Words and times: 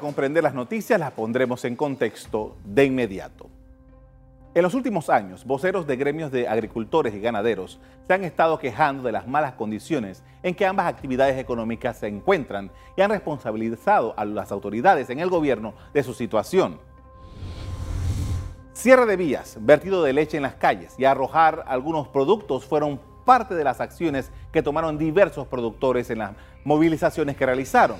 comprender 0.00 0.42
las 0.42 0.54
noticias 0.54 0.98
las 0.98 1.12
pondremos 1.12 1.64
en 1.64 1.76
contexto 1.76 2.56
de 2.64 2.86
inmediato. 2.86 3.48
En 4.52 4.64
los 4.64 4.74
últimos 4.74 5.08
años, 5.10 5.44
voceros 5.44 5.86
de 5.86 5.96
gremios 5.96 6.32
de 6.32 6.48
agricultores 6.48 7.14
y 7.14 7.20
ganaderos 7.20 7.78
se 8.08 8.14
han 8.14 8.24
estado 8.24 8.58
quejando 8.58 9.04
de 9.04 9.12
las 9.12 9.28
malas 9.28 9.54
condiciones 9.54 10.24
en 10.42 10.56
que 10.56 10.66
ambas 10.66 10.88
actividades 10.88 11.38
económicas 11.38 11.98
se 11.98 12.08
encuentran 12.08 12.72
y 12.96 13.02
han 13.02 13.10
responsabilizado 13.10 14.12
a 14.16 14.24
las 14.24 14.50
autoridades 14.50 15.08
en 15.08 15.20
el 15.20 15.30
gobierno 15.30 15.74
de 15.94 16.02
su 16.02 16.14
situación. 16.14 16.80
Cierre 18.72 19.06
de 19.06 19.16
vías, 19.16 19.56
vertido 19.60 20.02
de 20.02 20.14
leche 20.14 20.36
en 20.36 20.42
las 20.42 20.54
calles 20.54 20.94
y 20.98 21.04
arrojar 21.04 21.64
algunos 21.68 22.08
productos 22.08 22.64
fueron 22.64 23.00
parte 23.24 23.54
de 23.54 23.62
las 23.62 23.80
acciones 23.80 24.32
que 24.50 24.62
tomaron 24.62 24.98
diversos 24.98 25.46
productores 25.46 26.10
en 26.10 26.18
las 26.18 26.32
movilizaciones 26.64 27.36
que 27.36 27.46
realizaron. 27.46 27.98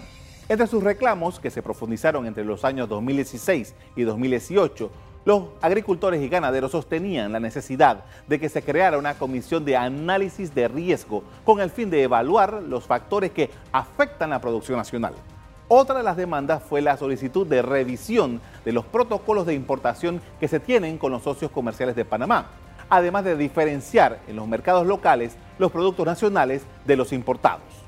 Entre 0.51 0.67
sus 0.67 0.83
reclamos, 0.83 1.39
que 1.39 1.49
se 1.49 1.63
profundizaron 1.63 2.27
entre 2.27 2.45
los 2.45 2.65
años 2.65 2.89
2016 2.89 3.73
y 3.95 4.03
2018, 4.03 4.91
los 5.25 5.45
agricultores 5.63 6.21
y 6.21 6.29
ganaderos 6.29 6.73
sostenían 6.73 7.31
la 7.31 7.39
necesidad 7.39 8.03
de 8.27 8.41
que 8.41 8.49
se 8.49 8.61
creara 8.61 8.99
una 8.99 9.15
comisión 9.15 9.65
de 9.65 9.77
análisis 9.77 10.53
de 10.53 10.67
riesgo 10.67 11.23
con 11.45 11.61
el 11.61 11.71
fin 11.71 11.89
de 11.89 12.03
evaluar 12.03 12.65
los 12.65 12.85
factores 12.85 13.31
que 13.31 13.49
afectan 13.71 14.31
la 14.31 14.41
producción 14.41 14.77
nacional. 14.77 15.15
Otra 15.69 15.99
de 15.99 16.03
las 16.03 16.17
demandas 16.17 16.65
fue 16.65 16.83
la 16.83 16.97
solicitud 16.97 17.47
de 17.47 17.63
revisión 17.63 18.41
de 18.65 18.73
los 18.73 18.85
protocolos 18.85 19.47
de 19.47 19.55
importación 19.55 20.21
que 20.41 20.49
se 20.49 20.59
tienen 20.59 20.99
con 20.99 21.13
los 21.13 21.23
socios 21.23 21.53
comerciales 21.53 21.95
de 21.95 22.05
Panamá, 22.05 22.47
además 22.89 23.23
de 23.23 23.37
diferenciar 23.37 24.19
en 24.27 24.35
los 24.35 24.49
mercados 24.49 24.85
locales 24.85 25.37
los 25.61 25.71
productos 25.71 26.07
nacionales 26.07 26.63
de 26.87 26.97
los 26.97 27.13
importados. 27.13 27.80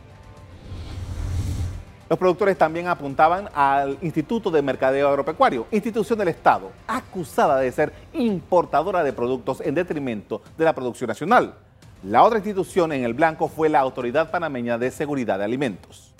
Los 2.08 2.18
productores 2.18 2.58
también 2.58 2.88
apuntaban 2.88 3.48
al 3.54 3.96
Instituto 4.02 4.50
de 4.50 4.60
Mercadeo 4.60 5.08
Agropecuario, 5.08 5.66
institución 5.70 6.18
del 6.18 6.28
Estado, 6.28 6.70
acusada 6.86 7.58
de 7.58 7.72
ser 7.72 7.92
importadora 8.12 9.02
de 9.02 9.12
productos 9.12 9.60
en 9.60 9.74
detrimento 9.74 10.42
de 10.58 10.64
la 10.64 10.74
producción 10.74 11.08
nacional. 11.08 11.54
La 12.02 12.24
otra 12.24 12.38
institución 12.38 12.92
en 12.92 13.04
el 13.04 13.14
blanco 13.14 13.48
fue 13.48 13.68
la 13.68 13.80
Autoridad 13.80 14.30
Panameña 14.30 14.76
de 14.76 14.90
Seguridad 14.90 15.38
de 15.38 15.44
Alimentos. 15.44 16.12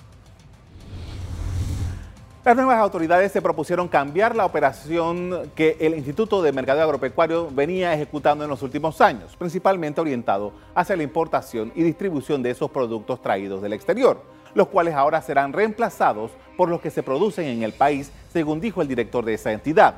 Las 2.45 2.57
nuevas 2.57 2.79
autoridades 2.79 3.31
se 3.31 3.43
propusieron 3.43 3.87
cambiar 3.87 4.35
la 4.35 4.47
operación 4.47 5.51
que 5.55 5.77
el 5.79 5.95
Instituto 5.95 6.43
de 6.43 6.53
Mercadeo 6.53 6.85
Agropecuario 6.85 7.49
venía 7.53 7.93
ejecutando 7.93 8.45
en 8.45 8.51
los 8.51 8.63
últimos 8.63 9.01
años, 9.01 9.37
principalmente 9.37 10.01
orientado 10.01 10.53
hacia 10.75 10.97
la 10.97 11.03
importación 11.03 11.71
y 11.77 11.83
distribución 11.83 12.43
de 12.43 12.51
esos 12.51 12.71
productos 12.71 13.21
traídos 13.21 13.63
del 13.63 13.75
exterior 13.75 14.42
los 14.55 14.69
cuales 14.69 14.95
ahora 14.95 15.23
serán 15.23 15.53
reemplazados 15.53 16.31
por 16.57 16.69
los 16.69 16.81
que 16.81 16.91
se 16.91 17.03
producen 17.03 17.47
en 17.47 17.63
el 17.63 17.73
país, 17.73 18.13
según 18.33 18.61
dijo 18.61 18.83
el 18.83 18.89
director 18.89 19.25
de 19.25 19.35
esa 19.35 19.53
entidad. 19.53 19.95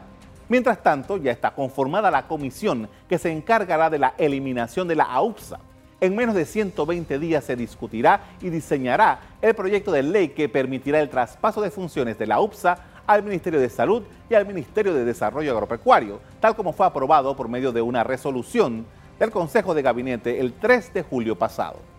Mientras 0.48 0.82
tanto, 0.82 1.16
ya 1.16 1.32
está 1.32 1.52
conformada 1.52 2.10
la 2.10 2.26
comisión 2.26 2.88
que 3.08 3.18
se 3.18 3.32
encargará 3.32 3.88
de 3.88 3.98
la 3.98 4.14
eliminación 4.18 4.86
de 4.86 4.96
la 4.96 5.04
AUPSA. 5.04 5.58
En 6.00 6.14
menos 6.14 6.34
de 6.34 6.44
120 6.44 7.18
días 7.18 7.44
se 7.44 7.56
discutirá 7.56 8.20
y 8.42 8.50
diseñará 8.50 9.20
el 9.40 9.54
proyecto 9.54 9.90
de 9.90 10.02
ley 10.02 10.28
que 10.28 10.48
permitirá 10.48 11.00
el 11.00 11.08
traspaso 11.08 11.62
de 11.62 11.70
funciones 11.70 12.18
de 12.18 12.26
la 12.26 12.34
AUPSA 12.34 12.78
al 13.06 13.22
Ministerio 13.22 13.60
de 13.60 13.70
Salud 13.70 14.02
y 14.28 14.34
al 14.34 14.46
Ministerio 14.46 14.92
de 14.92 15.04
Desarrollo 15.04 15.52
Agropecuario, 15.52 16.20
tal 16.40 16.54
como 16.56 16.72
fue 16.72 16.86
aprobado 16.86 17.34
por 17.36 17.48
medio 17.48 17.72
de 17.72 17.80
una 17.80 18.04
resolución 18.04 18.84
del 19.18 19.30
Consejo 19.30 19.74
de 19.74 19.82
Gabinete 19.82 20.40
el 20.40 20.52
3 20.52 20.92
de 20.92 21.02
julio 21.02 21.36
pasado. 21.36 21.93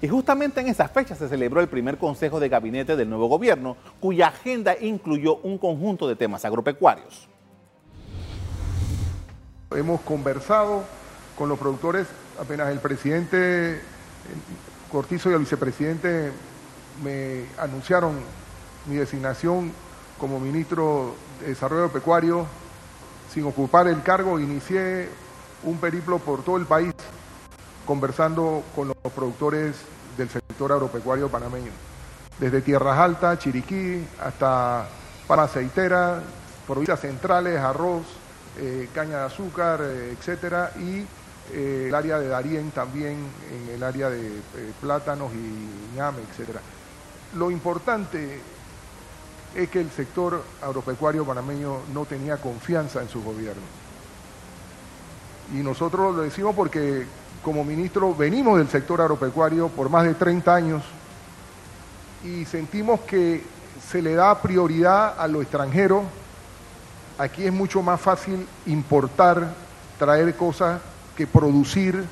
Y 0.00 0.06
justamente 0.06 0.60
en 0.60 0.68
esa 0.68 0.88
fecha 0.88 1.16
se 1.16 1.28
celebró 1.28 1.60
el 1.60 1.68
primer 1.68 1.98
Consejo 1.98 2.38
de 2.38 2.48
Gabinete 2.48 2.94
del 2.94 3.08
nuevo 3.08 3.26
gobierno, 3.26 3.76
cuya 3.98 4.28
agenda 4.28 4.76
incluyó 4.80 5.36
un 5.38 5.58
conjunto 5.58 6.06
de 6.06 6.14
temas 6.14 6.44
agropecuarios. 6.44 7.28
Hemos 9.72 10.00
conversado 10.02 10.84
con 11.36 11.48
los 11.48 11.58
productores, 11.58 12.06
apenas 12.40 12.70
el 12.70 12.78
presidente 12.78 13.80
Cortizo 14.90 15.30
y 15.30 15.34
el 15.34 15.40
vicepresidente 15.40 16.32
me 17.02 17.44
anunciaron 17.58 18.18
mi 18.86 18.96
designación 18.96 19.72
como 20.18 20.40
ministro 20.40 21.14
de 21.40 21.48
Desarrollo 21.48 21.84
Agropecuario, 21.84 22.46
sin 23.32 23.44
ocupar 23.44 23.88
el 23.88 24.02
cargo, 24.02 24.40
inicié 24.40 25.08
un 25.64 25.76
periplo 25.78 26.18
por 26.18 26.42
todo 26.42 26.56
el 26.56 26.64
país 26.64 26.94
conversando 27.88 28.62
con 28.76 28.88
los 28.88 29.12
productores 29.14 29.74
del 30.18 30.28
sector 30.28 30.72
agropecuario 30.72 31.30
panameño, 31.30 31.70
desde 32.38 32.60
Tierras 32.60 32.98
Altas, 32.98 33.38
Chiriquí, 33.38 34.06
hasta 34.20 34.86
Panaceitera, 35.26 36.20
provincias 36.66 37.00
centrales, 37.00 37.58
arroz, 37.58 38.02
eh, 38.58 38.90
caña 38.92 39.20
de 39.20 39.24
azúcar, 39.24 39.80
eh, 39.82 40.14
etcétera, 40.18 40.72
y 40.78 41.06
eh, 41.54 41.86
el 41.88 41.94
área 41.94 42.18
de 42.18 42.28
Darién 42.28 42.72
también, 42.72 43.16
en 43.50 43.74
el 43.74 43.82
área 43.82 44.10
de 44.10 44.42
plátanos 44.82 45.32
y 45.32 45.96
ñame, 45.96 46.18
etcétera. 46.30 46.60
Lo 47.36 47.50
importante 47.50 48.38
es 49.54 49.70
que 49.70 49.80
el 49.80 49.90
sector 49.90 50.44
agropecuario 50.60 51.24
panameño 51.24 51.78
no 51.94 52.04
tenía 52.04 52.36
confianza 52.36 53.00
en 53.00 53.08
su 53.08 53.22
gobierno. 53.22 53.62
Y 55.54 55.62
nosotros 55.62 56.14
lo 56.14 56.22
decimos 56.22 56.54
porque 56.54 57.06
como 57.42 57.64
ministro 57.64 58.14
venimos 58.14 58.58
del 58.58 58.68
sector 58.68 59.00
agropecuario 59.00 59.68
por 59.68 59.88
más 59.88 60.04
de 60.04 60.14
30 60.14 60.54
años 60.54 60.82
y 62.24 62.44
sentimos 62.44 63.00
que 63.00 63.42
se 63.90 64.02
le 64.02 64.14
da 64.14 64.40
prioridad 64.40 65.18
a 65.18 65.28
lo 65.28 65.40
extranjero. 65.40 66.02
Aquí 67.16 67.46
es 67.46 67.52
mucho 67.52 67.82
más 67.82 68.00
fácil 68.00 68.46
importar, 68.66 69.48
traer 69.98 70.34
cosas 70.36 70.80
que 71.16 71.26
producir. 71.26 72.04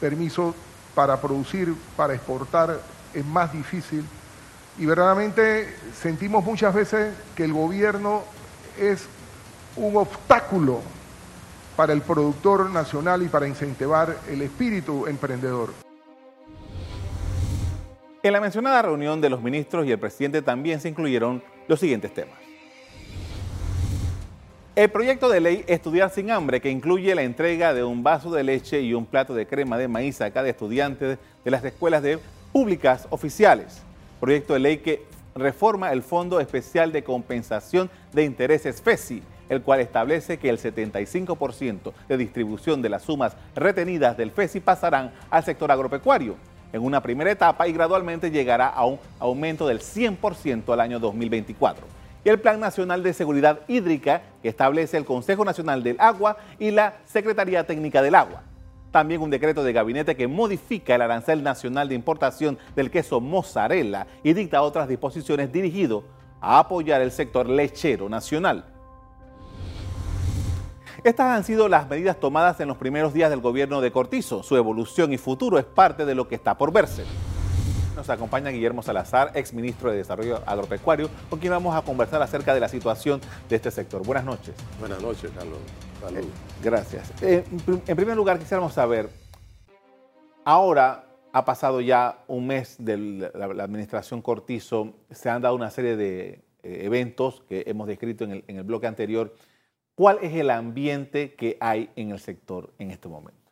Permiso 0.00 0.54
para 0.94 1.20
producir, 1.20 1.74
para 1.96 2.14
exportar, 2.14 2.80
es 3.12 3.24
más 3.24 3.52
difícil. 3.52 4.04
Y 4.78 4.86
verdaderamente 4.86 5.74
sentimos 6.00 6.44
muchas 6.44 6.74
veces 6.74 7.14
que 7.34 7.44
el 7.44 7.52
gobierno 7.52 8.22
es 8.78 9.06
un 9.76 9.96
obstáculo 9.96 10.80
para 11.76 11.92
el 11.92 12.02
productor 12.02 12.70
nacional 12.70 13.22
y 13.22 13.28
para 13.28 13.48
incentivar 13.48 14.16
el 14.30 14.42
espíritu 14.42 15.06
emprendedor. 15.06 15.70
En 18.22 18.32
la 18.32 18.40
mencionada 18.40 18.82
reunión 18.82 19.20
de 19.20 19.28
los 19.28 19.42
ministros 19.42 19.86
y 19.86 19.92
el 19.92 19.98
presidente 19.98 20.40
también 20.40 20.80
se 20.80 20.88
incluyeron 20.88 21.42
los 21.68 21.80
siguientes 21.80 22.14
temas. 22.14 22.38
El 24.76 24.90
proyecto 24.90 25.28
de 25.28 25.40
ley 25.40 25.64
Estudiar 25.68 26.10
sin 26.10 26.30
hambre, 26.30 26.60
que 26.60 26.70
incluye 26.70 27.14
la 27.14 27.22
entrega 27.22 27.74
de 27.74 27.84
un 27.84 28.02
vaso 28.02 28.32
de 28.32 28.42
leche 28.42 28.80
y 28.80 28.94
un 28.94 29.06
plato 29.06 29.34
de 29.34 29.46
crema 29.46 29.78
de 29.78 29.88
maíz 29.88 30.20
a 30.20 30.32
cada 30.32 30.48
estudiante 30.48 31.18
de 31.44 31.50
las 31.50 31.64
escuelas 31.64 32.02
de 32.02 32.18
públicas 32.52 33.06
oficiales. 33.10 33.82
Proyecto 34.20 34.54
de 34.54 34.58
ley 34.58 34.78
que 34.78 35.04
reforma 35.36 35.92
el 35.92 36.02
Fondo 36.02 36.40
Especial 36.40 36.92
de 36.92 37.04
Compensación 37.04 37.90
de 38.12 38.24
Intereses 38.24 38.80
FESI 38.80 39.22
el 39.48 39.62
cual 39.62 39.80
establece 39.80 40.38
que 40.38 40.50
el 40.50 40.58
75% 40.58 41.92
de 42.08 42.16
distribución 42.16 42.82
de 42.82 42.88
las 42.88 43.02
sumas 43.02 43.36
retenidas 43.54 44.16
del 44.16 44.30
FESI 44.30 44.60
pasarán 44.60 45.12
al 45.30 45.44
sector 45.44 45.70
agropecuario 45.70 46.36
en 46.74 46.82
una 46.82 47.00
primera 47.00 47.30
etapa 47.30 47.68
y 47.68 47.72
gradualmente 47.72 48.32
llegará 48.32 48.68
a 48.68 48.84
un 48.84 48.98
aumento 49.20 49.68
del 49.68 49.78
100% 49.78 50.72
al 50.72 50.80
año 50.80 50.98
2024. 50.98 51.86
Y 52.24 52.30
el 52.30 52.40
Plan 52.40 52.58
Nacional 52.58 53.02
de 53.02 53.12
Seguridad 53.12 53.60
Hídrica 53.68 54.22
que 54.42 54.48
establece 54.48 54.96
el 54.96 55.04
Consejo 55.04 55.44
Nacional 55.44 55.84
del 55.84 56.00
Agua 56.00 56.36
y 56.58 56.72
la 56.72 56.94
Secretaría 57.04 57.64
Técnica 57.64 58.02
del 58.02 58.16
Agua. 58.16 58.42
También 58.90 59.20
un 59.20 59.30
decreto 59.30 59.62
de 59.62 59.72
gabinete 59.72 60.16
que 60.16 60.26
modifica 60.26 60.94
el 60.94 61.02
arancel 61.02 61.42
nacional 61.42 61.88
de 61.88 61.94
importación 61.94 62.58
del 62.74 62.90
queso 62.90 63.20
mozzarella 63.20 64.06
y 64.24 64.32
dicta 64.32 64.62
otras 64.62 64.88
disposiciones 64.88 65.52
dirigido 65.52 66.02
a 66.40 66.58
apoyar 66.58 67.02
el 67.02 67.12
sector 67.12 67.48
lechero 67.48 68.08
nacional. 68.08 68.64
Estas 71.04 71.36
han 71.36 71.44
sido 71.44 71.68
las 71.68 71.86
medidas 71.86 72.18
tomadas 72.18 72.58
en 72.60 72.68
los 72.68 72.78
primeros 72.78 73.12
días 73.12 73.28
del 73.28 73.42
gobierno 73.42 73.82
de 73.82 73.92
Cortizo. 73.92 74.42
Su 74.42 74.56
evolución 74.56 75.12
y 75.12 75.18
futuro 75.18 75.58
es 75.58 75.66
parte 75.66 76.06
de 76.06 76.14
lo 76.14 76.28
que 76.28 76.34
está 76.34 76.56
por 76.56 76.72
verse. 76.72 77.04
Nos 77.94 78.08
acompaña 78.08 78.48
Guillermo 78.48 78.82
Salazar, 78.82 79.30
ex 79.34 79.52
ministro 79.52 79.90
de 79.90 79.98
Desarrollo 79.98 80.40
Agropecuario, 80.46 81.10
con 81.28 81.40
quien 81.40 81.52
vamos 81.52 81.76
a 81.76 81.82
conversar 81.82 82.22
acerca 82.22 82.54
de 82.54 82.60
la 82.60 82.70
situación 82.70 83.20
de 83.50 83.56
este 83.56 83.70
sector. 83.70 84.02
Buenas 84.02 84.24
noches. 84.24 84.54
Buenas 84.80 85.02
noches, 85.02 85.30
Carlos. 85.36 85.58
Saludos. 86.00 86.24
gracias. 86.62 87.12
Eh, 87.22 87.44
en 87.86 87.96
primer 87.96 88.16
lugar, 88.16 88.38
quisiéramos 88.38 88.72
saber, 88.72 89.10
ahora 90.42 91.04
ha 91.34 91.44
pasado 91.44 91.82
ya 91.82 92.20
un 92.28 92.46
mes 92.46 92.76
de 92.78 93.30
la, 93.34 93.62
administración 93.62 94.22
Cortizo, 94.22 94.94
se 95.10 95.28
han 95.28 95.42
dado 95.42 95.54
una 95.54 95.70
serie 95.70 95.96
de 95.96 96.44
eh, 96.62 96.80
eventos 96.84 97.42
que 97.46 97.64
hemos 97.66 97.88
descrito 97.88 98.24
en 98.24 98.30
el, 98.30 98.44
en 98.48 98.56
el 98.56 98.62
bloque 98.62 98.86
anterior 98.86 99.34
¿Cuál 99.94 100.18
es 100.22 100.34
el 100.34 100.50
ambiente 100.50 101.34
que 101.34 101.56
hay 101.60 101.90
en 101.94 102.10
el 102.10 102.18
sector 102.18 102.72
en 102.78 102.90
este 102.90 103.08
momento? 103.08 103.44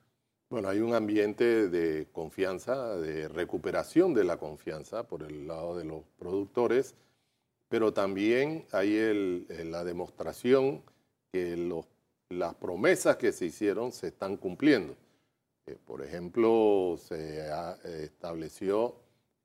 Bueno, 0.50 0.69
hay 0.69 0.81
un 0.81 0.93
ambiente 0.93 1.69
de 1.69 2.09
confianza, 2.12 2.97
de 2.97 3.29
recuperación 3.29 4.12
de 4.12 4.25
la 4.25 4.37
confianza 4.39 5.05
por 5.05 5.23
el 5.23 5.47
lado 5.47 5.79
de 5.79 5.85
los 5.85 6.03
productores, 6.19 6.97
pero 7.69 7.93
también 7.93 8.67
hay 8.73 9.47
la 9.65 9.85
demostración 9.85 10.83
que 11.31 11.56
las 12.29 12.55
promesas 12.56 13.17
que 13.17 13.33
se 13.33 13.47
hicieron 13.47 13.93
se 13.93 14.09
están 14.09 14.37
cumpliendo. 14.37 14.97
Eh, 15.67 15.77
por 15.87 16.03
ejemplo, 16.03 16.99
se 16.99 17.49
estableció 18.03 18.97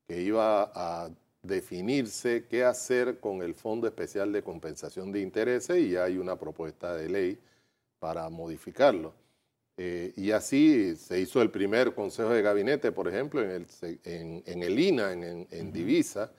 que 0.07 0.21
iba 0.23 0.71
a 0.73 1.09
definirse 1.47 2.45
qué 2.47 2.63
hacer 2.63 3.19
con 3.19 3.41
el 3.41 3.55
Fondo 3.55 3.87
Especial 3.87 4.31
de 4.31 4.43
Compensación 4.43 5.11
de 5.11 5.21
Intereses 5.21 5.79
y 5.79 5.95
hay 5.95 6.17
una 6.17 6.37
propuesta 6.37 6.93
de 6.93 7.09
ley 7.09 7.39
para 7.99 8.29
modificarlo. 8.29 9.13
Eh, 9.77 10.11
y 10.15 10.31
así 10.31 10.95
se 10.95 11.19
hizo 11.19 11.41
el 11.41 11.51
primer 11.51 11.93
Consejo 11.93 12.29
de 12.29 12.41
Gabinete, 12.41 12.91
por 12.91 13.07
ejemplo, 13.07 13.41
en 13.43 13.51
el, 13.51 13.67
en, 14.03 14.63
el 14.63 14.79
INA, 14.79 15.13
en, 15.13 15.71
Divisa, 15.71 16.31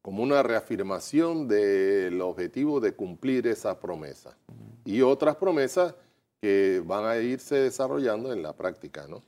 como 0.00 0.22
una 0.22 0.42
reafirmación 0.42 1.48
del 1.48 2.20
objetivo 2.20 2.78
de 2.78 2.92
cumplir 2.92 3.46
esa 3.48 3.80
promesa. 3.80 4.36
Y 4.84 5.02
otras 5.02 5.36
promesas 5.36 5.94
que 6.40 6.82
van 6.84 7.04
a 7.04 7.16
irse 7.16 7.56
desarrollando 7.56 8.32
en 8.32 8.42
la 8.42 8.54
práctica. 8.54 9.06
¿no? 9.08 9.22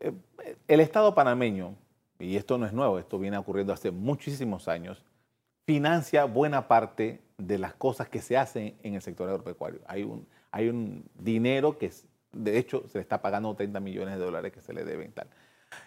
Eh, 0.00 0.12
el 0.68 0.80
Estado 0.80 1.14
panameño 1.14 1.76
y 2.22 2.36
esto 2.36 2.56
no 2.56 2.66
es 2.66 2.72
nuevo, 2.72 2.98
esto 2.98 3.18
viene 3.18 3.36
ocurriendo 3.36 3.72
hace 3.72 3.90
muchísimos 3.90 4.68
años, 4.68 5.02
financia 5.66 6.24
buena 6.24 6.68
parte 6.68 7.20
de 7.36 7.58
las 7.58 7.74
cosas 7.74 8.08
que 8.08 8.22
se 8.22 8.36
hacen 8.36 8.76
en 8.82 8.94
el 8.94 9.02
sector 9.02 9.28
agropecuario. 9.28 9.80
Hay 9.86 10.04
un, 10.04 10.26
hay 10.50 10.68
un 10.68 11.04
dinero 11.14 11.78
que, 11.78 11.90
de 12.32 12.58
hecho, 12.58 12.84
se 12.88 12.98
le 12.98 13.02
está 13.02 13.20
pagando 13.20 13.54
30 13.54 13.80
millones 13.80 14.18
de 14.18 14.24
dólares 14.24 14.52
que 14.52 14.60
se 14.60 14.72
le 14.72 14.84
deben. 14.84 15.12
Tal. 15.12 15.28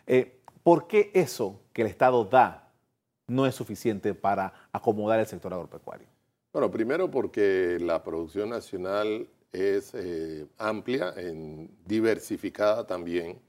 Eh, 0.07 0.41
¿Por 0.61 0.87
qué 0.87 1.11
eso 1.13 1.61
que 1.71 1.83
el 1.83 1.87
Estado 1.87 2.25
da 2.25 2.73
no 3.27 3.45
es 3.45 3.55
suficiente 3.55 4.13
para 4.13 4.53
acomodar 4.71 5.19
el 5.19 5.25
sector 5.25 5.53
agropecuario? 5.53 6.07
Bueno, 6.51 6.69
primero 6.71 7.09
porque 7.09 7.77
la 7.79 8.03
producción 8.03 8.49
nacional 8.49 9.27
es 9.51 9.93
eh, 9.93 10.45
amplia, 10.57 11.13
diversificada 11.85 12.85
también. 12.85 13.39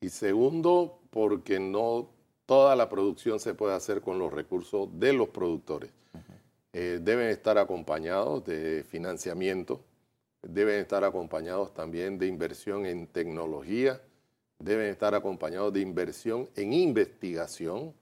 Y 0.00 0.08
segundo, 0.08 1.00
porque 1.10 1.60
no 1.60 2.08
toda 2.50 2.74
la 2.74 2.88
producción 2.88 3.38
se 3.38 3.54
puede 3.54 3.74
hacer 3.76 4.00
con 4.00 4.18
los 4.18 4.32
recursos 4.32 4.88
de 4.98 5.12
los 5.12 5.28
productores. 5.28 5.92
Eh, 6.72 6.98
deben 7.00 7.28
estar 7.28 7.58
acompañados 7.58 8.44
de 8.44 8.82
financiamiento, 8.82 9.80
deben 10.42 10.80
estar 10.80 11.04
acompañados 11.04 11.72
también 11.72 12.18
de 12.18 12.26
inversión 12.26 12.86
en 12.86 13.06
tecnología, 13.06 14.02
deben 14.58 14.88
estar 14.88 15.14
acompañados 15.14 15.72
de 15.72 15.78
inversión 15.78 16.48
en 16.56 16.72
investigación. 16.72 17.94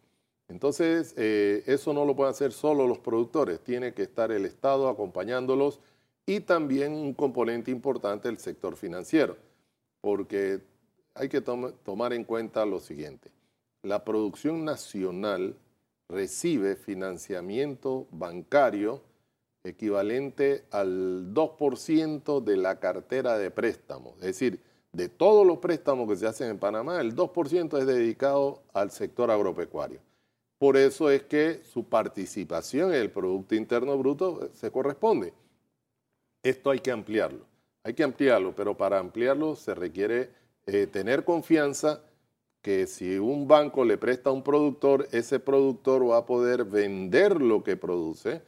Entonces, 0.48 1.12
eh, 1.18 1.62
eso 1.66 1.92
no 1.92 2.06
lo 2.06 2.16
pueden 2.16 2.30
hacer 2.30 2.52
solo 2.52 2.86
los 2.86 3.00
productores, 3.00 3.60
tiene 3.60 3.92
que 3.92 4.04
estar 4.04 4.32
el 4.32 4.46
Estado 4.46 4.88
acompañándolos 4.88 5.78
y 6.24 6.40
también 6.40 6.94
un 6.94 7.12
componente 7.12 7.70
importante 7.70 8.30
el 8.30 8.38
sector 8.38 8.76
financiero, 8.76 9.36
porque 10.00 10.62
hay 11.12 11.28
que 11.28 11.42
tomar 11.42 12.14
en 12.14 12.24
cuenta 12.24 12.64
lo 12.64 12.80
siguiente 12.80 13.30
la 13.82 14.04
producción 14.04 14.64
nacional 14.64 15.56
recibe 16.08 16.76
financiamiento 16.76 18.06
bancario 18.10 19.02
equivalente 19.64 20.64
al 20.70 21.34
2% 21.34 22.42
de 22.42 22.56
la 22.56 22.80
cartera 22.80 23.38
de 23.38 23.50
préstamos. 23.50 24.14
Es 24.16 24.26
decir, 24.26 24.60
de 24.92 25.08
todos 25.08 25.46
los 25.46 25.58
préstamos 25.58 26.08
que 26.08 26.16
se 26.16 26.26
hacen 26.26 26.50
en 26.50 26.58
Panamá, 26.58 27.00
el 27.00 27.14
2% 27.14 27.78
es 27.78 27.86
dedicado 27.86 28.62
al 28.72 28.90
sector 28.90 29.30
agropecuario. 29.30 30.00
Por 30.58 30.76
eso 30.76 31.10
es 31.10 31.22
que 31.24 31.62
su 31.62 31.84
participación 31.84 32.92
en 32.92 33.00
el 33.00 33.10
Producto 33.10 33.54
Interno 33.54 33.96
Bruto 33.96 34.50
se 34.54 34.72
corresponde. 34.72 35.32
Esto 36.42 36.70
hay 36.70 36.80
que 36.80 36.90
ampliarlo. 36.90 37.46
Hay 37.84 37.94
que 37.94 38.02
ampliarlo, 38.02 38.54
pero 38.56 38.76
para 38.76 38.98
ampliarlo 38.98 39.54
se 39.54 39.74
requiere 39.74 40.30
eh, 40.66 40.86
tener 40.86 41.24
confianza 41.24 42.02
que 42.62 42.86
si 42.86 43.18
un 43.18 43.46
banco 43.46 43.84
le 43.84 43.98
presta 43.98 44.30
a 44.30 44.32
un 44.32 44.42
productor, 44.42 45.08
ese 45.12 45.40
productor 45.40 46.08
va 46.08 46.18
a 46.18 46.26
poder 46.26 46.64
vender 46.64 47.40
lo 47.40 47.62
que 47.62 47.76
produce 47.76 48.42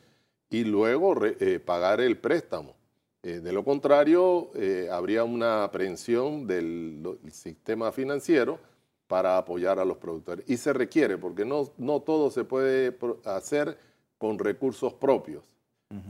y 0.50 0.64
luego 0.64 1.14
eh, 1.24 1.60
pagar 1.60 2.00
el 2.00 2.18
préstamo. 2.18 2.74
Eh, 3.22 3.40
de 3.40 3.52
lo 3.52 3.64
contrario, 3.64 4.50
eh, 4.54 4.88
habría 4.90 5.24
una 5.24 5.64
aprehensión 5.64 6.46
del, 6.46 7.18
sistema 7.30 7.92
financiero 7.92 8.58
para 9.06 9.38
apoyar 9.38 9.78
a 9.78 9.84
los 9.84 9.98
productores. 9.98 10.44
Y 10.48 10.56
se 10.56 10.72
requiere, 10.72 11.18
porque 11.18 11.44
no, 11.44 11.72
no 11.78 12.00
todo 12.00 12.30
se 12.30 12.44
puede 12.44 12.96
hacer 13.24 13.78
con 14.18 14.38
recursos 14.38 14.92
propios. 14.94 15.44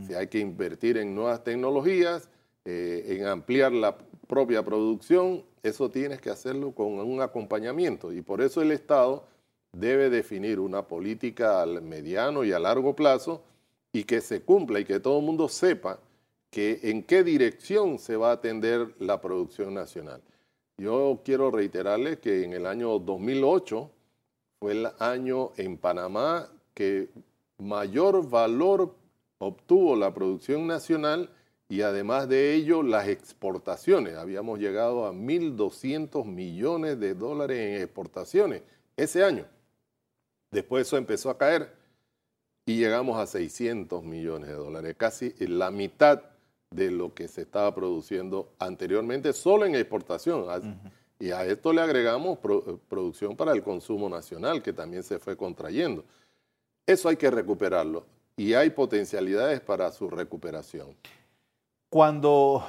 si 0.07 0.15
hay 0.15 0.27
que 0.27 0.39
invertir 0.39 0.99
en 0.99 1.15
nuevas 1.15 1.43
tecnologías, 1.43 2.29
en 2.65 3.25
ampliar 3.27 3.73
la 3.73 3.97
propia 4.31 4.65
producción, 4.65 5.43
eso 5.65 5.91
tienes 5.91 6.21
que 6.21 6.31
hacerlo 6.31 6.71
con 6.71 7.01
un 7.01 7.21
acompañamiento 7.21 8.13
y 8.13 8.23
por 8.23 8.41
eso 8.41 8.63
el 8.63 8.71
Estado 8.71 9.25
debe 9.73 10.09
definir 10.09 10.61
una 10.61 10.87
política 10.87 11.61
al 11.61 11.83
mediano 11.83 12.45
y 12.45 12.53
a 12.53 12.61
largo 12.61 12.95
plazo 12.95 13.43
y 13.93 14.05
que 14.05 14.21
se 14.21 14.43
cumpla 14.43 14.79
y 14.79 14.85
que 14.85 15.01
todo 15.01 15.19
el 15.19 15.25
mundo 15.25 15.49
sepa 15.49 15.99
que 16.49 16.79
en 16.85 17.03
qué 17.03 17.25
dirección 17.25 17.99
se 17.99 18.17
va 18.17 18.31
a 18.31 18.35
atender 18.35 18.95
la 19.01 19.21
producción 19.21 19.75
nacional. 19.75 20.23
Yo 20.79 21.21
quiero 21.25 21.51
reiterarles 21.51 22.21
que 22.21 22.45
en 22.45 22.53
el 22.53 22.67
año 22.67 23.01
2008 23.01 23.91
fue 24.61 24.73
el 24.73 24.89
año 25.01 25.51
en 25.57 25.77
Panamá 25.77 26.49
que 26.73 27.09
mayor 27.59 28.31
valor 28.31 28.95
obtuvo 29.39 29.97
la 29.97 30.15
producción 30.15 30.69
nacional 30.69 31.31
y 31.71 31.83
además 31.83 32.29
de 32.29 32.53
ello 32.53 32.83
las 32.83 33.07
exportaciones. 33.07 34.17
Habíamos 34.17 34.59
llegado 34.59 35.07
a 35.07 35.13
1.200 35.13 36.25
millones 36.27 36.99
de 36.99 37.15
dólares 37.15 37.59
en 37.59 37.81
exportaciones 37.81 38.63
ese 38.97 39.25
año. 39.25 39.47
Después 40.51 40.89
eso 40.89 40.97
empezó 40.97 41.31
a 41.31 41.39
caer 41.39 41.73
y 42.67 42.77
llegamos 42.77 43.19
a 43.19 43.27
600 43.27 44.03
millones 44.03 44.49
de 44.49 44.57
dólares, 44.57 44.97
casi 44.99 45.33
la 45.39 45.71
mitad 45.71 46.23
de 46.71 46.91
lo 46.91 47.15
que 47.15 47.29
se 47.29 47.43
estaba 47.43 47.73
produciendo 47.73 48.53
anteriormente 48.59 49.33
solo 49.33 49.65
en 49.65 49.77
exportación. 49.77 50.47
Y 51.21 51.31
a 51.31 51.47
esto 51.47 51.73
le 51.73 51.83
agregamos 51.83 52.41
producción 52.89 53.37
para 53.37 53.53
el 53.53 53.63
consumo 53.63 54.09
nacional, 54.09 54.61
que 54.61 54.73
también 54.73 55.05
se 55.05 55.21
fue 55.21 55.37
contrayendo. 55.37 56.05
Eso 56.85 57.09
hay 57.09 57.17
que 57.17 57.31
recuperarlo 57.31 58.07
y 58.37 58.55
hay 58.55 58.71
potencialidades 58.71 59.61
para 59.61 59.93
su 59.93 60.11
recuperación. 60.11 60.97
Cuando, 61.91 62.65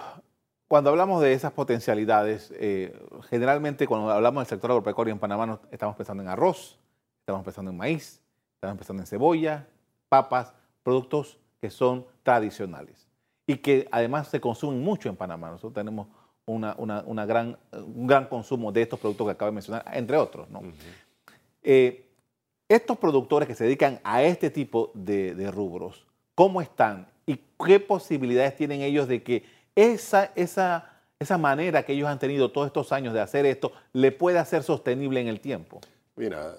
cuando 0.67 0.89
hablamos 0.89 1.21
de 1.21 1.33
esas 1.33 1.51
potencialidades, 1.51 2.51
eh, 2.57 2.99
generalmente 3.29 3.85
cuando 3.85 4.09
hablamos 4.09 4.41
del 4.41 4.49
sector 4.49 4.71
agropecuario 4.71 5.13
en 5.13 5.19
Panamá 5.19 5.59
estamos 5.69 5.95
pensando 5.95 6.23
en 6.23 6.29
arroz, 6.29 6.79
estamos 7.19 7.45
pensando 7.45 7.69
en 7.69 7.77
maíz, 7.77 8.19
estamos 8.55 8.77
pensando 8.77 9.03
en 9.03 9.07
cebolla, 9.07 9.67
papas, 10.09 10.55
productos 10.81 11.37
que 11.61 11.69
son 11.69 12.07
tradicionales 12.23 13.07
y 13.45 13.57
que 13.57 13.87
además 13.91 14.27
se 14.27 14.41
consumen 14.41 14.81
mucho 14.81 15.07
en 15.07 15.15
Panamá. 15.15 15.51
Nosotros 15.51 15.73
tenemos 15.73 16.07
una, 16.47 17.25
gran, 17.27 17.59
un 17.73 18.07
gran 18.07 18.25
consumo 18.25 18.71
de 18.71 18.81
estos 18.81 18.99
productos 18.99 19.27
que 19.27 19.31
acabo 19.33 19.51
de 19.51 19.55
mencionar, 19.55 19.85
entre 19.93 20.17
otros. 20.17 20.47
Eh, 21.61 22.09
estos 22.67 22.97
productores 22.97 23.47
que 23.47 23.53
se 23.53 23.65
dedican 23.65 23.99
a 24.03 24.23
este 24.23 24.49
tipo 24.49 24.89
de 24.95 25.51
rubros, 25.51 26.07
¿cómo 26.33 26.59
están? 26.59 27.10
Y 27.25 27.39
qué 27.65 27.79
posibilidades 27.79 28.55
tienen 28.55 28.81
ellos 28.81 29.07
de 29.07 29.23
que 29.23 29.43
esa, 29.75 30.31
esa, 30.35 31.01
esa 31.19 31.37
manera 31.37 31.83
que 31.83 31.93
ellos 31.93 32.07
han 32.07 32.19
tenido 32.19 32.51
todos 32.51 32.67
estos 32.67 32.91
años 32.91 33.13
de 33.13 33.21
hacer 33.21 33.45
esto 33.45 33.71
le 33.93 34.11
pueda 34.11 34.43
ser 34.45 34.63
sostenible 34.63 35.21
en 35.21 35.27
el 35.27 35.39
tiempo. 35.39 35.79
Mira, 36.15 36.57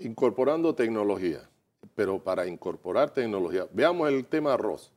incorporando 0.00 0.74
tecnología, 0.74 1.40
pero 1.94 2.18
para 2.22 2.46
incorporar 2.46 3.10
tecnología, 3.10 3.66
veamos 3.72 4.08
el 4.08 4.26
tema 4.26 4.54
arroz. 4.54 4.92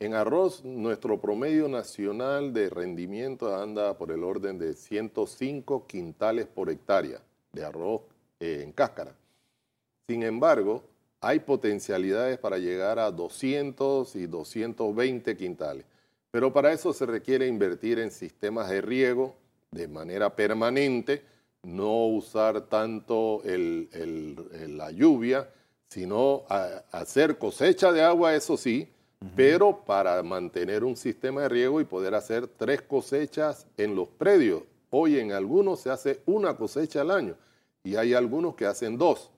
En 0.00 0.14
arroz, 0.14 0.64
nuestro 0.64 1.20
promedio 1.20 1.68
nacional 1.68 2.52
de 2.52 2.70
rendimiento 2.70 3.56
anda 3.56 3.98
por 3.98 4.12
el 4.12 4.22
orden 4.22 4.56
de 4.56 4.74
105 4.74 5.88
quintales 5.88 6.46
por 6.46 6.70
hectárea 6.70 7.20
de 7.52 7.64
arroz 7.64 8.02
eh, 8.38 8.60
en 8.62 8.70
cáscara. 8.70 9.12
Sin 10.06 10.22
embargo, 10.22 10.84
hay 11.20 11.40
potencialidades 11.40 12.38
para 12.38 12.58
llegar 12.58 12.98
a 12.98 13.10
200 13.10 14.14
y 14.16 14.26
220 14.26 15.36
quintales. 15.36 15.84
Pero 16.30 16.52
para 16.52 16.72
eso 16.72 16.92
se 16.92 17.06
requiere 17.06 17.46
invertir 17.46 17.98
en 17.98 18.10
sistemas 18.10 18.68
de 18.68 18.80
riego 18.80 19.36
de 19.70 19.88
manera 19.88 20.34
permanente, 20.34 21.22
no 21.62 22.06
usar 22.06 22.62
tanto 22.68 23.42
la 23.44 24.90
lluvia, 24.90 25.48
sino 25.88 26.44
hacer 26.48 27.38
cosecha 27.38 27.92
de 27.92 28.02
agua, 28.02 28.34
eso 28.34 28.56
sí, 28.56 28.88
pero 29.34 29.84
para 29.84 30.22
mantener 30.22 30.84
un 30.84 30.96
sistema 30.96 31.42
de 31.42 31.48
riego 31.48 31.80
y 31.80 31.84
poder 31.84 32.14
hacer 32.14 32.46
tres 32.46 32.82
cosechas 32.82 33.66
en 33.76 33.96
los 33.96 34.08
predios 34.08 34.62
Hoy 34.90 35.18
en 35.18 35.32
algunos 35.32 35.80
se 35.80 35.90
hace 35.90 36.22
una 36.24 36.56
cosecha 36.56 37.02
al 37.02 37.10
año 37.10 37.34
y 37.84 37.96
hay 37.96 38.14
algunos 38.14 38.54
que 38.54 38.64
hacen 38.64 38.96
dos. 38.96 39.30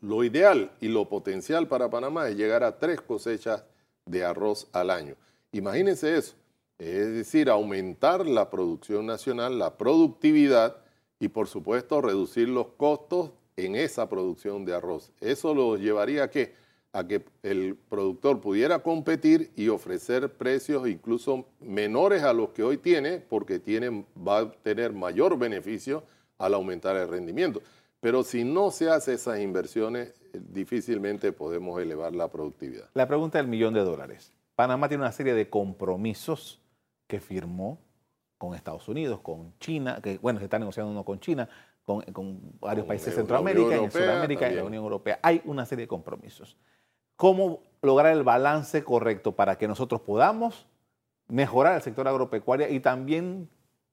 Lo 0.00 0.22
ideal 0.22 0.70
y 0.80 0.88
lo 0.88 1.08
potencial 1.08 1.66
para 1.66 1.90
Panamá 1.90 2.28
es 2.28 2.36
llegar 2.36 2.62
a 2.62 2.78
tres 2.78 3.00
cosechas 3.00 3.64
de 4.06 4.24
arroz 4.24 4.68
al 4.72 4.90
año. 4.90 5.14
Imagínense 5.52 6.16
eso, 6.16 6.34
es 6.78 7.12
decir, 7.12 7.50
aumentar 7.50 8.26
la 8.26 8.50
producción 8.50 9.06
nacional, 9.06 9.58
la 9.58 9.76
productividad 9.76 10.76
y 11.18 11.28
por 11.28 11.48
supuesto 11.48 12.00
reducir 12.00 12.48
los 12.48 12.68
costos 12.76 13.30
en 13.56 13.74
esa 13.74 14.08
producción 14.08 14.64
de 14.64 14.74
arroz. 14.74 15.10
Eso 15.20 15.52
lo 15.52 15.76
llevaría 15.76 16.24
a 16.24 16.30
que, 16.30 16.54
a 16.92 17.06
que 17.06 17.24
el 17.42 17.76
productor 17.88 18.40
pudiera 18.40 18.80
competir 18.82 19.50
y 19.56 19.68
ofrecer 19.68 20.32
precios 20.32 20.88
incluso 20.88 21.44
menores 21.60 22.22
a 22.22 22.32
los 22.32 22.50
que 22.50 22.62
hoy 22.62 22.76
tiene, 22.76 23.18
porque 23.18 23.58
tiene, 23.58 24.04
va 24.16 24.38
a 24.38 24.52
tener 24.52 24.92
mayor 24.92 25.36
beneficio 25.36 26.04
al 26.38 26.54
aumentar 26.54 26.94
el 26.96 27.08
rendimiento. 27.08 27.60
Pero 28.00 28.22
si 28.22 28.44
no 28.44 28.70
se 28.70 28.90
hace 28.90 29.14
esas 29.14 29.40
inversiones, 29.40 30.14
difícilmente 30.32 31.32
podemos 31.32 31.80
elevar 31.80 32.14
la 32.14 32.28
productividad. 32.28 32.88
La 32.94 33.08
pregunta 33.08 33.38
del 33.38 33.48
millón 33.48 33.74
de 33.74 33.80
dólares. 33.80 34.32
Panamá 34.54 34.88
tiene 34.88 35.02
una 35.02 35.12
serie 35.12 35.34
de 35.34 35.50
compromisos 35.50 36.60
que 37.06 37.20
firmó 37.20 37.80
con 38.36 38.54
Estados 38.54 38.88
Unidos, 38.88 39.20
con 39.20 39.56
China, 39.58 40.00
que 40.02 40.18
bueno, 40.18 40.38
se 40.38 40.44
está 40.44 40.58
negociando 40.58 40.92
uno 40.92 41.04
con 41.04 41.18
China, 41.18 41.48
con, 41.84 42.40
varios 42.60 42.86
países 42.86 43.06
de 43.06 43.12
Centroamérica, 43.12 43.76
en 43.76 43.90
Sudamérica 43.90 44.50
y 44.50 44.54
la 44.54 44.64
Unión 44.64 44.82
Europea. 44.82 45.18
Hay 45.22 45.42
una 45.44 45.64
serie 45.64 45.84
de 45.84 45.88
compromisos. 45.88 46.56
¿Cómo 47.16 47.62
lograr 47.82 48.12
el 48.12 48.22
balance 48.22 48.84
correcto 48.84 49.34
para 49.34 49.58
que 49.58 49.66
nosotros 49.66 50.02
podamos 50.02 50.66
mejorar 51.26 51.74
el 51.76 51.82
sector 51.82 52.06
agropecuario 52.06 52.68
y 52.68 52.80
también 52.80 53.48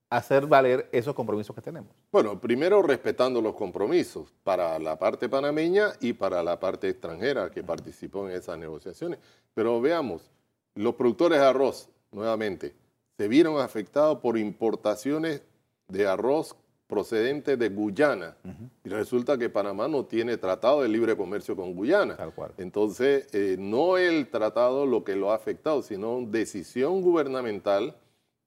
hacer 0.09 0.45
valer 0.47 0.89
esos 0.91 1.13
compromisos 1.13 1.55
que 1.55 1.61
tenemos? 1.61 1.91
Bueno, 2.11 2.39
primero 2.39 2.81
respetando 2.81 3.41
los 3.41 3.55
compromisos 3.55 4.33
para 4.43 4.77
la 4.79 4.97
parte 4.97 5.29
panameña 5.29 5.93
y 5.99 6.13
para 6.13 6.43
la 6.43 6.59
parte 6.59 6.89
extranjera 6.89 7.49
que 7.49 7.63
participó 7.63 8.27
en 8.27 8.35
esas 8.35 8.57
negociaciones. 8.57 9.19
Pero 9.53 9.81
veamos, 9.81 10.31
los 10.75 10.95
productores 10.95 11.39
de 11.39 11.45
arroz, 11.45 11.89
nuevamente, 12.11 12.75
se 13.17 13.27
vieron 13.27 13.59
afectados 13.59 14.19
por 14.19 14.37
importaciones 14.37 15.41
de 15.87 16.07
arroz 16.07 16.55
procedentes 16.87 17.57
de 17.57 17.69
Guyana. 17.69 18.37
Y 18.83 18.89
resulta 18.89 19.37
que 19.37 19.49
Panamá 19.49 19.87
no 19.87 20.05
tiene 20.05 20.37
tratado 20.37 20.83
de 20.83 20.89
libre 20.89 21.17
comercio 21.17 21.55
con 21.55 21.73
Guyana. 21.73 22.15
Entonces, 22.57 23.27
eh, 23.33 23.55
no 23.57 23.97
el 23.97 24.29
tratado 24.29 24.85
lo 24.85 25.03
que 25.03 25.15
lo 25.15 25.31
ha 25.31 25.35
afectado, 25.35 25.81
sino 25.81 26.21
decisión 26.21 27.01
gubernamental 27.01 27.95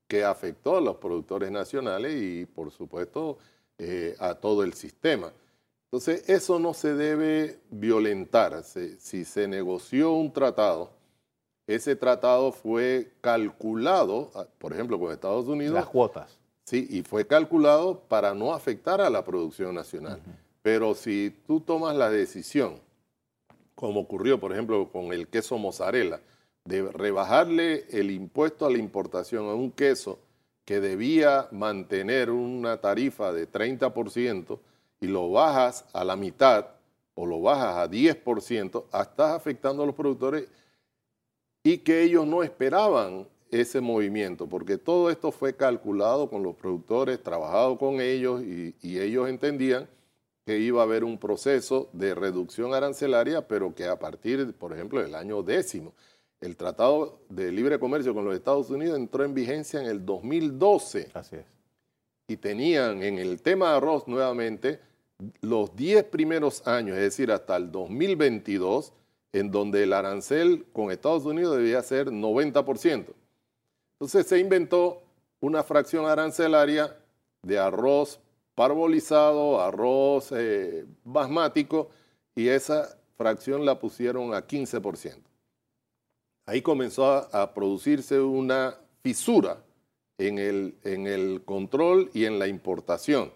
que 0.09 0.25
afectó 0.25 0.79
a 0.79 0.81
los 0.81 0.97
productores 0.97 1.51
nacionales 1.51 2.15
y, 2.21 2.47
por 2.47 2.71
supuesto, 2.73 3.39
eh, 3.79 4.17
a 4.19 4.35
todo 4.35 4.65
el 4.65 4.75
sistema. 4.75 5.33
Entonces, 5.85 6.29
eso 6.29 6.59
no 6.59 6.75
se 6.75 6.95
debe 6.95 7.61
violentar. 7.71 8.63
si 8.65 9.25
se 9.25 9.47
negoció 9.47 10.13
un 10.13 10.33
tratado, 10.33 10.91
ese 11.67 11.95
tratado 11.95 12.51
fue 12.51 13.13
calculado, 13.21 14.31
ah, 14.35 14.47
por 14.59 14.73
ejemplo, 14.73 14.99
con 14.99 15.13
Estados 15.13 15.47
Unidos. 15.47 15.75
Las 15.75 15.87
cuotas. 15.87 16.39
Sí, 16.65 16.87
y 16.91 17.03
fue 17.03 17.27
calculado 17.27 18.01
para 18.09 18.35
no 18.35 18.53
afectar 18.53 19.01
a 19.01 19.11
la 19.11 19.25
producción 19.25 19.75
nacional. 19.75 20.21
Pero 20.63 20.95
si 20.95 21.35
tú 21.47 21.61
tomas 21.61 21.95
la 21.97 22.11
decisión, 22.11 22.81
como 23.75 24.01
ocurrió, 24.01 24.41
por 24.41 24.53
ejemplo, 24.53 24.91
con 24.91 25.13
el 25.13 25.29
queso 25.29 25.57
mozzarella, 25.57 26.21
de 26.69 26.83
rebajarle 26.93 27.87
el 27.91 28.11
impuesto 28.11 28.67
a 28.67 28.71
la 28.71 28.77
importación 28.77 29.47
a 29.47 29.55
un 29.55 29.71
queso 29.71 30.19
que 30.67 30.81
debía 30.81 31.49
mantener 31.51 32.31
una 32.31 32.79
tarifa 32.79 33.33
de 33.33 33.51
30% 33.51 34.59
y 35.01 35.07
lo 35.07 35.31
bajas 35.31 35.87
a 35.95 36.05
la 36.05 36.15
mitad 36.15 36.67
o 37.15 37.25
lo 37.25 37.41
bajas 37.41 37.77
a 37.79 37.91
10%, 37.91 38.85
estás 38.85 39.35
afectando 39.35 39.83
a 39.83 39.87
los 39.87 39.95
productores 39.95 40.47
y 41.63 41.79
que 41.79 42.03
ellos 42.03 42.27
no 42.27 42.43
esperaban 42.43 43.27
ese 43.51 43.81
movimiento, 43.81 44.47
porque 44.47 44.77
todo 44.77 45.09
esto 45.09 45.33
fue 45.33 45.57
calculado 45.57 46.29
con 46.29 46.43
los 46.43 46.55
productores, 46.55 47.23
trabajado 47.23 47.79
con 47.79 48.03
ellos 48.03 48.43
y, 48.43 48.75
ellos 48.83 49.27
entendían 49.31 49.89
que 50.45 50.59
iba 50.59 50.83
a 50.83 50.85
haber 50.85 51.03
un 51.03 51.17
proceso 51.17 51.89
de 51.95 52.15
reducción 52.15 52.75
arancelaria, 52.75 53.49
pero 53.49 53.75
que 53.75 53.87
a 53.87 53.99
partir, 53.99 54.53
por 54.53 54.75
ejemplo, 54.75 55.03
del 55.03 55.15
año 55.15 55.43
décimo, 55.43 55.95
el 56.41 56.57
Tratado 56.57 57.21
de 57.29 57.51
Libre 57.51 57.79
Comercio 57.79 58.15
con 58.15 58.25
los 58.25 58.35
Estados 58.35 58.71
Unidos 58.71 58.97
entró 58.97 59.25
en 59.25 59.35
vigencia 59.35 59.81
en 59.81 59.87
el 59.87 60.05
2012. 60.05 61.11
Así 61.15 61.37
es. 61.37 61.47
Y 62.29 62.37
tenían 62.37 63.03
en 63.03 63.19
el 63.19 63.43
tema 63.43 63.71
de 63.71 63.77
arroz 63.79 64.07
nuevamente 64.07 64.81
los 65.41 65.75
10 65.75 66.05
primeros 66.05 66.67
años, 66.67 66.97
es 66.97 67.03
decir, 67.03 67.33
hasta 67.33 67.57
el 67.57 67.73
2022, 67.73 68.93
en 69.33 69.51
donde 69.51 69.83
el 69.83 69.93
arancel 69.93 70.67
con 70.73 70.91
Estados 70.91 71.25
Unidos 71.25 71.57
debía 71.57 71.83
ser 71.83 72.09
90%. 72.09 73.07
Entonces 73.95 74.27
se 74.27 74.39
inventó 74.39 75.03
una 75.41 75.65
fracción 75.65 76.07
arancelaria 76.07 76.97
de 77.43 77.59
arroz 77.59 78.21
parbolizado, 78.55 79.61
arroz 79.61 80.33
eh, 80.33 80.85
basmático, 81.05 81.91
y 82.35 82.49
esa 82.49 82.97
fracción 83.17 83.65
la 83.65 83.79
pusieron 83.79 84.35
a 84.35 84.47
15%. 84.47 85.28
Ahí 86.49 86.63
comenzó 86.63 87.05
a, 87.31 87.53
producirse 87.53 88.19
una 88.19 88.75
fisura 89.03 89.59
en 90.17 90.39
el, 90.39 90.77
en 90.83 91.07
el 91.07 91.43
control 91.45 92.11
y 92.15 92.25
en 92.25 92.39
la 92.39 92.47
importación, 92.49 93.31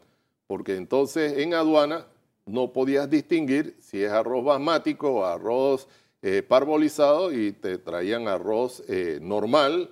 porque 0.47 0.77
entonces 0.77 1.37
en 1.37 1.53
aduana 1.53 2.07
no 2.47 2.73
podías 2.73 3.11
distinguir 3.11 3.77
si 3.81 4.03
es 4.03 4.11
arroz 4.11 4.43
basmático 4.43 5.11
o 5.11 5.25
arroz 5.27 5.89
eh, 6.23 6.43
parbolizado 6.43 7.31
y 7.35 7.53
te 7.53 7.77
traían 7.77 8.29
arroz 8.29 8.83
eh, 8.89 9.19
normal 9.21 9.91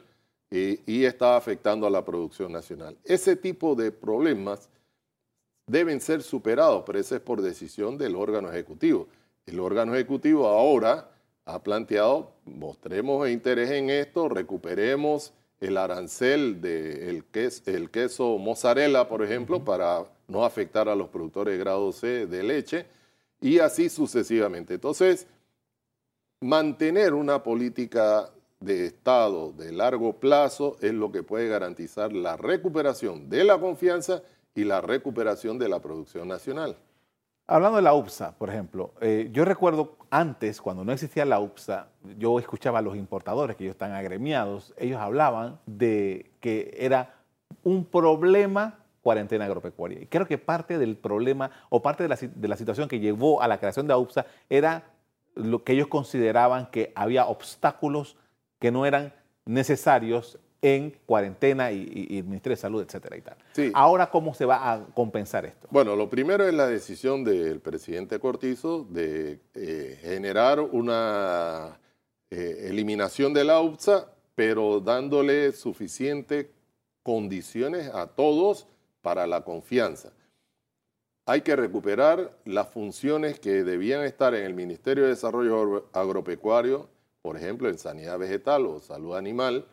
y, 0.51 1.05
estaba 1.05 1.37
afectando 1.37 1.87
a 1.87 1.91
la 1.91 2.03
producción 2.03 2.51
nacional. 2.51 2.97
Ese 3.05 3.37
tipo 3.37 3.75
de 3.75 3.93
problemas 3.93 4.71
deben 5.67 6.01
ser 6.01 6.23
superados, 6.23 6.85
pero 6.87 6.99
ese 6.99 7.17
es 7.17 7.21
por 7.21 7.43
decisión 7.43 7.99
del 7.99 8.17
órgano 8.17 8.51
ejecutivo. 8.51 9.09
El 9.45 9.61
órgano 9.61 9.95
ejecutivo 9.95 10.47
ahora 10.47 11.11
ha 11.55 11.63
planteado, 11.63 12.33
mostremos 12.45 13.29
interés 13.29 13.71
en 13.71 13.91
esto, 13.91 14.29
recuperemos 14.29 15.33
el 15.61 15.77
arancel 15.77 16.61
del 16.61 17.25
queso, 17.25 17.63
el 17.67 17.91
queso 17.91 18.39
mozzarella, 18.39 19.09
por 19.09 19.23
ejemplo, 19.23 19.65
para 19.65 20.05
no 20.29 20.45
afectar 20.45 20.89
a 20.89 20.95
los 20.95 21.09
productores 21.09 21.53
de 21.53 21.59
grado 21.59 21.93
C 21.93 22.27
de 22.27 22.43
leche, 22.43 22.87
y 23.41 23.59
así 23.59 23.89
sucesivamente. 23.89 24.75
Entonces, 24.75 25.27
mantener 26.41 27.15
una 27.15 27.43
política 27.43 28.31
de 28.61 28.87
Estado 28.87 29.53
de 29.53 29.73
largo 29.73 30.19
plazo 30.19 30.77
es 30.81 30.93
lo 30.93 31.11
que 31.11 31.23
puede 31.23 31.49
garantizar 31.49 32.13
la 32.13 32.37
recuperación 32.37 33.29
de 33.29 33.45
la 33.45 33.59
confianza 33.59 34.23
y 34.55 34.65
la 34.65 34.81
recuperación 34.81 35.59
de 35.59 35.69
la 35.69 35.81
producción 35.81 36.29
nacional. 36.29 36.77
Hablando 37.53 37.79
de 37.79 37.83
la 37.83 37.95
UPSA, 37.95 38.39
por 38.39 38.49
ejemplo, 38.49 38.95
eh, 39.01 39.29
yo 39.33 39.45
recuerdo 39.45 39.97
antes, 40.09 40.61
cuando 40.61 40.85
no 40.85 40.93
existía 40.93 41.25
la 41.25 41.41
UPSA, 41.41 41.89
yo 42.17 42.39
escuchaba 42.39 42.79
a 42.79 42.83
los 42.83 42.95
importadores, 42.95 43.57
que 43.57 43.65
ellos 43.65 43.75
están 43.75 43.91
agremiados, 43.91 44.73
ellos 44.77 45.01
hablaban 45.01 45.59
de 45.67 46.31
que 46.39 46.73
era 46.79 47.13
un 47.65 47.85
problema 47.85 48.79
cuarentena 49.03 49.47
agropecuaria. 49.47 50.01
Y 50.01 50.07
creo 50.07 50.29
que 50.29 50.39
parte 50.39 50.79
del 50.79 50.97
problema 50.97 51.51
o 51.71 51.83
parte 51.83 52.05
de 52.05 52.09
la, 52.11 52.17
de 52.17 52.47
la 52.47 52.57
situación 52.57 52.87
que 52.87 53.01
llevó 53.01 53.43
a 53.43 53.49
la 53.49 53.59
creación 53.59 53.89
de 53.89 53.95
la 53.95 53.99
UPSA 53.99 54.27
era 54.49 54.85
lo 55.35 55.65
que 55.65 55.73
ellos 55.73 55.89
consideraban 55.89 56.67
que 56.67 56.93
había 56.95 57.27
obstáculos 57.27 58.17
que 58.61 58.71
no 58.71 58.87
eran 58.87 59.13
necesarios 59.45 60.39
en 60.63 60.95
cuarentena 61.07 61.73
y, 61.73 62.19
el 62.19 62.25
Ministerio 62.25 62.57
de 62.57 62.61
Salud, 62.61 62.83
etcétera 62.83 63.17
y 63.17 63.23
tal. 63.23 63.37
Ahora, 63.75 64.11
¿cómo 64.11 64.35
se 64.35 64.45
va 64.45 64.73
a 64.73 64.85
compensar 64.95 65.47
esto? 65.47 65.69
Bueno, 65.71 65.97
lo 65.97 66.11
primero 66.11 66.47
es 66.47 66.55
la 66.55 66.67
decisión 66.67 67.25
del 67.25 67.61
presidente 67.61 68.19
Cortizo 68.19 68.87
de 68.91 69.41
eh, 69.55 69.99
generar 70.03 70.61
una 70.61 71.79
eh, 72.31 72.67
eliminación 72.69 73.33
de 73.33 73.45
la 73.45 73.61
UPSA, 73.61 74.13
pero 74.35 74.81
dándole 74.81 75.53
suficientes 75.53 76.47
condiciones 77.03 77.89
a 77.89 78.07
todos 78.07 78.67
para 79.01 79.27
la 79.27 79.43
confianza. 79.43 80.13
Hay 81.27 81.43
que 81.43 81.57
recuperar 81.57 82.37
las 82.45 82.69
funciones 82.69 83.39
que 83.39 83.63
debían 83.65 84.03
estar 84.05 84.35
en 84.35 84.45
el 84.45 84.55
Ministerio 84.55 85.05
de 85.05 85.11
Desarrollo 85.11 85.89
Agropecuario, 85.93 86.89
por 87.23 87.37
ejemplo, 87.37 87.69
en 87.69 87.79
sanidad 87.79 88.19
vegetal 88.19 88.67
o 88.67 88.81
salud 88.81 89.15
animal, 89.15 89.67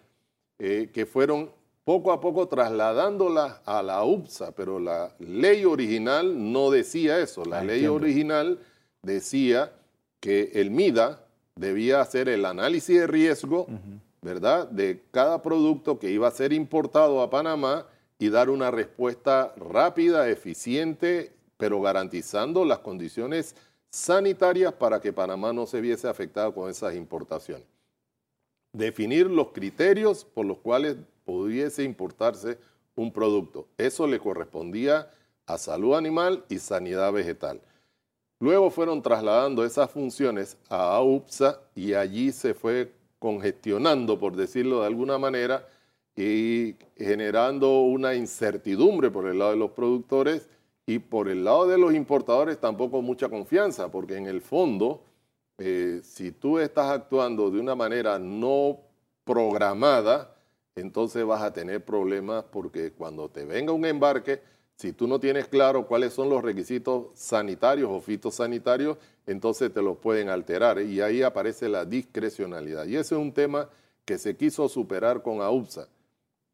eh, 0.59 0.89
que 0.93 1.05
fueron 1.05 1.51
poco 1.83 2.11
a 2.11 2.19
poco 2.19 2.47
trasladándolas 2.47 3.61
a 3.65 3.81
la 3.81 4.03
UPSA, 4.03 4.51
pero 4.51 4.79
la 4.79 5.15
ley 5.19 5.63
original 5.63 6.51
no 6.51 6.69
decía 6.69 7.19
eso. 7.19 7.45
La 7.45 7.63
ley 7.63 7.85
original 7.87 8.59
decía 9.01 9.71
que 10.19 10.51
el 10.55 10.69
MIDA 10.69 11.23
debía 11.55 12.01
hacer 12.01 12.27
el 12.27 12.45
análisis 12.45 12.99
de 12.99 13.07
riesgo, 13.07 13.67
¿verdad?, 14.21 14.67
de 14.67 15.01
cada 15.11 15.41
producto 15.41 15.97
que 15.97 16.11
iba 16.11 16.27
a 16.27 16.31
ser 16.31 16.51
importado 16.51 17.21
a 17.21 17.29
Panamá 17.29 17.85
y 18.19 18.29
dar 18.29 18.49
una 18.49 18.71
respuesta 18.71 19.53
rápida, 19.55 20.29
eficiente, 20.29 21.31
pero 21.57 21.81
garantizando 21.81 22.65
las 22.65 22.79
condiciones 22.79 23.55
sanitarias 23.89 24.73
para 24.73 24.99
que 24.99 25.13
Panamá 25.13 25.53
no 25.53 25.65
se 25.65 25.81
viese 25.81 26.07
afectado 26.07 26.53
con 26.53 26.69
esas 26.69 26.95
importaciones. 26.95 27.65
Definir 28.77 29.25
los 29.25 29.47
criterios 29.53 30.23
por 30.23 30.45
los 30.45 30.59
cuales 30.59 30.97
pudiese 31.25 31.83
importarse 31.83 32.59
un 32.95 33.11
producto. 33.11 33.67
Eso 33.75 34.05
le 34.05 34.19
correspondía 34.19 35.09
a 35.47 35.57
salud 35.57 35.95
animal 35.95 36.45
y 36.47 36.59
sanidad 36.59 37.11
vegetal. 37.11 37.59
Luego 38.39 38.69
fueron 38.69 39.01
trasladando 39.01 39.65
esas 39.65 39.89
funciones 39.89 40.57
a 40.69 40.95
AUPSA 40.95 41.59
y 41.73 41.95
allí 41.95 42.31
se 42.31 42.53
fue 42.53 42.91
congestionando, 43.17 44.19
por 44.19 44.35
decirlo 44.35 44.81
de 44.81 44.87
alguna 44.87 45.17
manera, 45.17 45.67
y 46.15 46.75
generando 46.95 47.81
una 47.81 48.13
incertidumbre 48.13 49.09
por 49.09 49.25
el 49.25 49.39
lado 49.39 49.51
de 49.51 49.57
los 49.57 49.71
productores 49.71 50.49
y 50.85 50.99
por 50.99 51.29
el 51.29 51.43
lado 51.43 51.65
de 51.65 51.79
los 51.79 51.95
importadores 51.95 52.59
tampoco 52.59 53.01
mucha 53.01 53.27
confianza, 53.27 53.89
porque 53.89 54.17
en 54.17 54.27
el 54.27 54.41
fondo, 54.41 55.01
eh, 55.57 56.01
si 56.03 56.31
tú 56.31 56.59
estás 56.59 56.91
actuando 56.91 57.49
de 57.49 57.59
una 57.59 57.75
manera 57.75 58.19
no 58.19 58.79
programada, 59.23 60.35
entonces 60.75 61.25
vas 61.25 61.41
a 61.41 61.51
tener 61.51 61.83
problemas 61.83 62.43
porque 62.51 62.91
cuando 62.91 63.29
te 63.29 63.45
venga 63.45 63.73
un 63.73 63.85
embarque, 63.85 64.41
si 64.75 64.93
tú 64.93 65.07
no 65.07 65.19
tienes 65.19 65.47
claro 65.47 65.87
cuáles 65.87 66.13
son 66.13 66.29
los 66.29 66.43
requisitos 66.43 67.07
sanitarios 67.15 67.89
o 67.91 67.99
fitosanitarios, 67.99 68.97
entonces 69.25 69.73
te 69.73 69.81
los 69.81 69.97
pueden 69.97 70.29
alterar 70.29 70.79
y 70.79 71.01
ahí 71.01 71.23
aparece 71.23 71.67
la 71.67 71.83
discrecionalidad. 71.83 72.85
Y 72.85 72.95
ese 72.95 73.15
es 73.15 73.21
un 73.21 73.33
tema 73.33 73.69
que 74.05 74.17
se 74.19 74.37
quiso 74.37 74.69
superar 74.69 75.23
con 75.23 75.41
AUPSA 75.41 75.87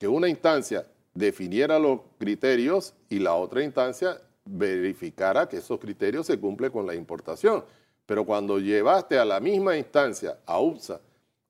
que 0.03 0.07
una 0.07 0.27
instancia 0.27 0.85
definiera 1.13 1.79
los 1.79 2.01
criterios 2.17 2.93
y 3.09 3.19
la 3.19 3.35
otra 3.35 3.63
instancia 3.63 4.19
verificara 4.43 5.47
que 5.47 5.57
esos 5.57 5.79
criterios 5.79 6.27
se 6.27 6.39
cumplen 6.39 6.71
con 6.71 6.85
la 6.85 6.95
importación. 6.95 7.63
Pero 8.05 8.25
cuando 8.25 8.59
llevaste 8.59 9.17
a 9.17 9.25
la 9.25 9.39
misma 9.39 9.77
instancia, 9.77 10.37
a 10.45 10.59
UPSA, 10.59 10.99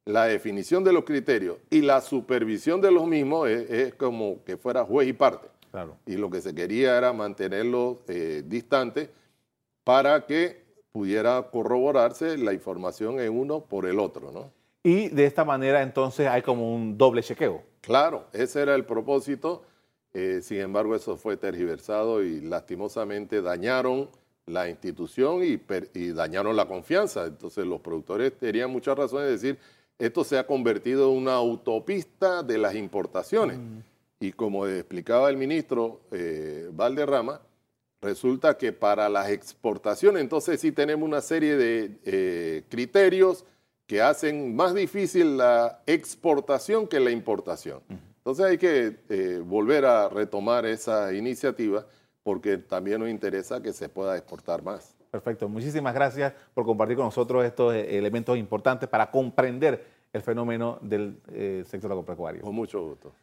la 0.05 0.25
definición 0.25 0.83
de 0.83 0.93
los 0.93 1.05
criterios 1.05 1.57
y 1.69 1.81
la 1.81 2.01
supervisión 2.01 2.81
de 2.81 2.91
los 2.91 3.07
mismos 3.07 3.49
es, 3.49 3.93
como 3.95 4.43
que 4.43 4.57
fuera 4.57 4.83
juez 4.83 5.07
y 5.07 5.13
parte. 5.13 5.47
Claro. 5.71 5.97
Y 6.05 6.17
lo 6.17 6.29
que 6.29 6.41
se 6.41 6.53
quería 6.53 6.97
era 6.97 7.13
mantenerlos 7.13 7.97
eh, 8.07 8.43
distantes 8.45 9.09
para 9.83 10.25
que 10.25 10.63
pudiera 10.91 11.49
corroborarse 11.49 12.37
la 12.37 12.53
información 12.53 13.19
en 13.19 13.31
uno 13.31 13.61
por 13.61 13.87
el 13.87 13.99
otro, 13.99 14.31
¿no? 14.31 14.51
Y 14.83 15.09
de 15.09 15.25
esta 15.25 15.45
manera 15.45 15.81
entonces 15.81 16.27
hay 16.27 16.41
como 16.41 16.75
un 16.75 16.97
doble 16.97 17.23
chequeo. 17.23 17.63
Claro, 17.81 18.25
ese 18.33 18.61
era 18.61 18.75
el 18.75 18.85
propósito. 18.85 19.63
Eh, 20.13 20.41
sin 20.43 20.59
embargo, 20.59 20.95
eso 20.95 21.17
fue 21.17 21.37
tergiversado 21.37 22.21
y 22.21 22.41
lastimosamente 22.41 23.41
dañaron 23.41 24.09
la 24.45 24.69
institución 24.69 25.41
y, 25.43 26.11
dañaron 26.11 26.55
la 26.55 26.67
confianza. 26.67 27.25
Entonces 27.25 27.65
los 27.65 27.81
productores 27.81 28.33
tenían 28.37 28.69
muchas 28.69 28.97
razones 28.97 29.25
de 29.25 29.31
decir, 29.31 29.59
esto 29.97 30.23
se 30.23 30.37
ha 30.37 30.45
convertido 30.45 31.11
en 31.11 31.17
una 31.17 31.33
autopista 31.33 32.43
de 32.43 32.57
las 32.57 32.75
importaciones. 32.75 33.57
Mm. 33.57 33.79
Y 34.19 34.31
como 34.31 34.67
explicaba 34.67 35.29
el 35.29 35.37
ministro 35.37 36.01
eh, 36.11 36.69
Valderrama, 36.71 37.41
resulta 38.01 38.57
que 38.57 38.73
para 38.73 39.09
las 39.09 39.29
exportaciones, 39.29 40.21
entonces 40.21 40.59
sí 40.59 40.71
tenemos 40.71 41.07
una 41.07 41.21
serie 41.21 41.55
de 41.55 41.99
eh, 42.05 42.63
criterios 42.69 43.45
que 43.85 44.01
hacen 44.01 44.55
más 44.55 44.73
difícil 44.73 45.37
la 45.37 45.81
exportación 45.85 46.87
que 46.87 46.99
la 46.99 47.11
importación. 47.11 47.81
Entonces 48.17 48.45
hay 48.45 48.57
que 48.57 48.97
eh, 49.09 49.41
volver 49.45 49.85
a 49.85 50.07
retomar 50.07 50.65
esa 50.65 51.13
iniciativa 51.13 51.85
porque 52.23 52.57
también 52.57 52.99
nos 52.99 53.09
interesa 53.09 53.61
que 53.61 53.73
se 53.73 53.89
pueda 53.89 54.17
exportar 54.17 54.63
más. 54.63 54.95
Perfecto, 55.11 55.47
muchísimas 55.47 55.93
gracias 55.93 56.33
por 56.53 56.65
compartir 56.65 56.97
con 56.97 57.05
nosotros 57.05 57.45
estos 57.45 57.73
eh, 57.73 57.97
elementos 57.97 58.37
importantes 58.37 58.89
para 58.89 59.11
comprender 59.11 59.85
el 60.11 60.21
fenómeno 60.21 60.79
del 60.81 61.19
eh, 61.31 61.63
sector 61.67 61.91
agropecuario. 61.91 62.41
Con 62.41 62.55
mucho 62.55 62.81
gusto. 62.81 63.13